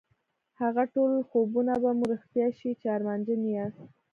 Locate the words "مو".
1.97-2.05